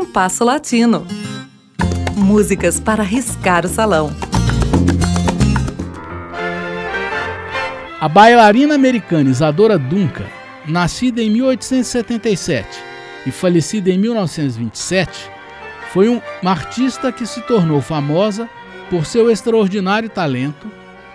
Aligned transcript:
Compasso 0.00 0.44
Latino. 0.44 1.06
Músicas 2.16 2.80
para 2.80 3.02
riscar 3.02 3.66
o 3.66 3.68
salão. 3.68 4.10
A 8.00 8.08
bailarina 8.08 8.74
americana 8.74 9.28
Isadora 9.28 9.78
Duncan, 9.78 10.24
nascida 10.66 11.20
em 11.22 11.28
1877 11.28 12.66
e 13.26 13.30
falecida 13.30 13.90
em 13.90 13.98
1927, 13.98 15.30
foi 15.92 16.08
uma 16.08 16.50
artista 16.50 17.12
que 17.12 17.26
se 17.26 17.42
tornou 17.42 17.82
famosa 17.82 18.48
por 18.88 19.04
seu 19.04 19.30
extraordinário 19.30 20.08
talento, 20.08 20.66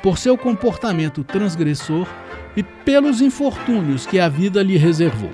por 0.03 0.19
seu 0.19 0.37
comportamento 0.37 1.23
transgressor 1.23 2.07
e 2.55 2.61
pelos 2.61 3.19
infortúnios 3.19 4.05
que 4.05 4.19
a 4.19 4.29
vida 4.29 4.61
lhe 4.61 4.77
reservou. 4.77 5.31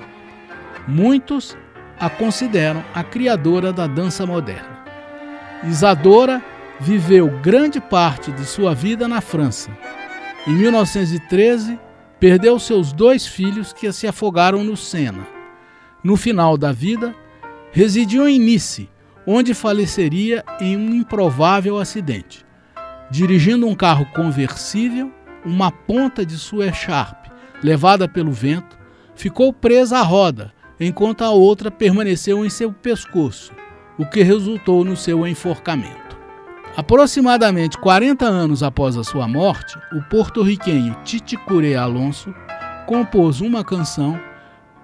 Muitos 0.88 1.58
a 2.02 2.10
consideram 2.10 2.84
a 2.94 3.04
criadora 3.04 3.72
da 3.72 3.88
dança 3.88 4.26
moderna. 4.26 4.82
Isadora 5.64 6.44
viveu 6.80 7.30
grande 7.42 7.80
parte 7.80 8.32
de 8.32 8.44
sua 8.44 8.76
vida 8.76 9.08
na 9.08 9.22
França 9.22 9.72
em 10.48 10.56
1913, 10.56 11.80
perdeu 12.20 12.58
seus 12.58 12.92
dois 12.92 13.28
filhos 13.28 13.72
que 13.72 13.92
se 13.92 14.08
afogaram 14.08 14.64
no 14.64 14.76
Sena. 14.76 15.28
No 16.04 16.18
final 16.18 16.58
da 16.58 16.72
vida, 16.72 17.14
residiu 17.72 18.28
em 18.28 18.40
Nice, 18.40 18.90
onde 19.26 19.54
faleceria 19.54 20.44
em 20.60 20.76
um 20.76 20.96
improvável 20.96 21.78
acidente. 21.78 22.44
Dirigindo 23.12 23.68
um 23.68 23.76
carro 23.76 24.08
conversível, 24.16 25.12
uma 25.46 25.72
ponta 25.72 26.26
de 26.26 26.38
sua 26.40 26.68
echarpe, 26.68 27.30
levada 27.62 28.08
pelo 28.08 28.32
vento, 28.32 28.80
ficou 29.14 29.54
presa 29.54 30.00
à 30.00 30.02
roda, 30.02 30.52
enquanto 30.82 31.22
a 31.22 31.30
outra 31.30 31.70
permaneceu 31.70 32.44
em 32.46 32.50
seu 32.50 32.72
pescoço, 32.72 33.54
o 33.98 34.06
que 34.06 34.24
resultou 34.24 34.84
no 34.84 34.98
seu 34.98 35.28
enforcamento. 35.28 36.18
Aproximadamente 36.76 37.78
40 37.78 38.26
anos 38.26 38.64
após 38.64 38.98
a 38.98 39.04
sua 39.04 39.28
morte, 39.28 39.78
o 39.94 40.02
porto-riquenho 40.04 40.96
Titi 41.04 41.38
Curé 41.38 41.76
Alonso 41.76 42.34
compôs 42.88 43.42
uma 43.42 43.64
canção 43.64 44.20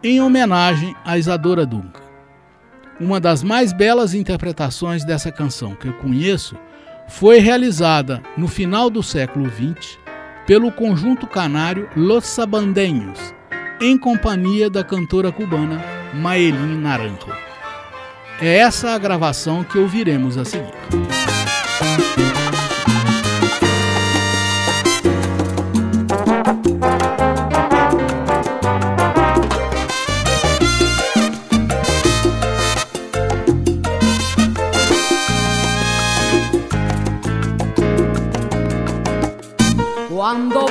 em 0.03 0.21
homenagem 0.21 0.95
a 1.03 1.17
Isadora 1.17 1.65
Duncan. 1.65 2.03
Uma 2.99 3.19
das 3.19 3.41
mais 3.41 3.73
belas 3.73 4.13
interpretações 4.13 5.03
dessa 5.03 5.31
canção 5.31 5.75
que 5.75 5.87
eu 5.87 5.93
conheço 5.93 6.55
foi 7.07 7.39
realizada 7.39 8.21
no 8.37 8.47
final 8.47 8.89
do 8.89 9.01
século 9.01 9.49
XX 9.49 9.97
pelo 10.45 10.71
conjunto 10.71 11.25
canário 11.25 11.89
Los 11.95 12.25
Sabandeños, 12.25 13.33
em 13.79 13.97
companhia 13.97 14.69
da 14.69 14.83
cantora 14.83 15.31
cubana 15.31 15.83
Maelin 16.13 16.79
Naranjo. 16.79 17.27
É 18.41 18.57
essa 18.57 18.91
a 18.91 18.97
gravação 18.97 19.63
que 19.63 19.77
ouviremos 19.77 20.37
a 20.37 20.45
seguir. 20.45 20.73
Cuando 40.09 40.66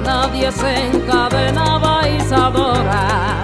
nadie 0.00 0.50
se 0.50 0.86
encadenaba 0.86 2.08
Isadora. 2.08 3.43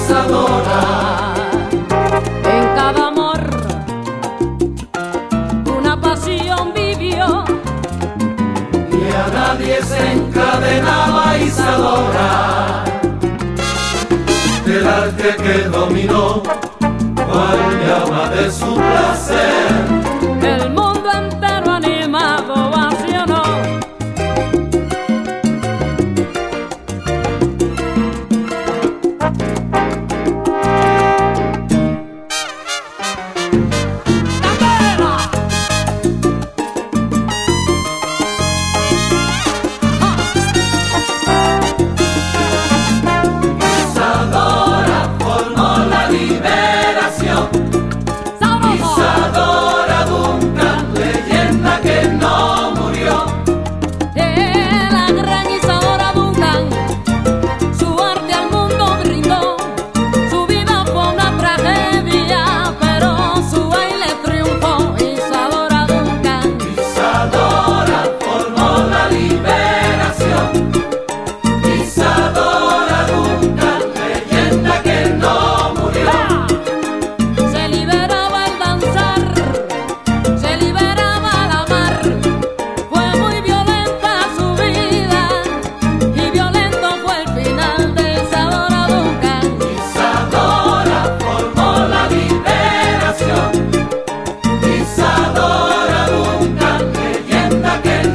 encadenaba 10.71 11.37
Isadora. 11.37 12.83
El 14.65 14.87
arte 14.87 15.35
que 15.43 15.63
dominó, 15.69 16.41
cual 17.15 17.59
llama 17.85 18.29
de 18.29 18.51
su 18.51 18.79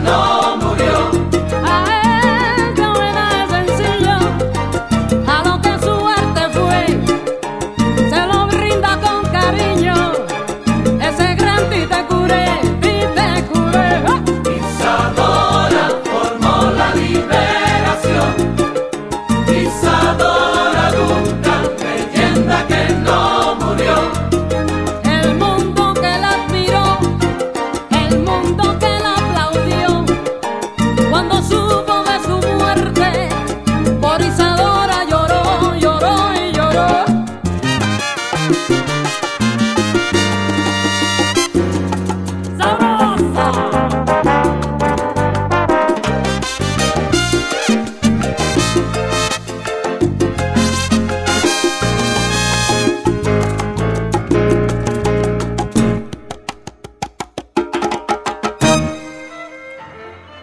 no. 0.06 0.35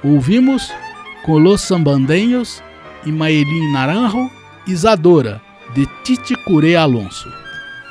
Ouvimos 0.03 0.69
com 1.23 1.37
Los 1.37 1.61
Sambandenhos 1.61 2.61
e 3.05 3.11
Maelin 3.11 3.71
Naranjo, 3.71 4.29
Isadora, 4.67 5.41
de 5.73 5.87
Titi 6.03 6.35
Curé 6.35 6.75
Alonso. 6.75 7.31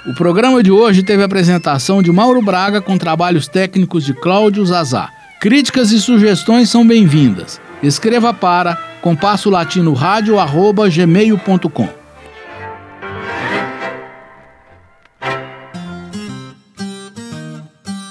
O 0.06 0.14
programa 0.14 0.62
de 0.62 0.70
hoje 0.70 1.03
teve 1.03 1.23
a 1.23 1.26
apresentação 1.26 2.03
de 2.03 2.12
Mauro 2.12 2.43
Braga 2.43 2.82
com 2.82 2.99
trabalhos 2.99 3.49
técnicos 3.49 4.05
de 4.05 4.12
Cláudio 4.12 4.64
Zazá. 4.67 5.09
Críticas 5.41 5.91
e 5.91 6.00
sugestões 6.00 6.69
são 6.69 6.87
bem-vindas. 6.87 7.61
Escreva 7.82 8.35
para 8.35 8.76
compasso 9.00 9.49
latino 9.49 9.94
rádio 9.94 10.38
arroba 10.38 10.88
gmail.com. 10.88 11.88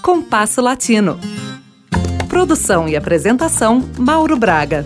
Compasso 0.02 0.62
Latino. 0.62 1.20
Produção 2.42 2.90
e 2.90 2.96
apresentação 2.96 3.88
Mauro 4.00 4.36
Braga. 4.36 4.84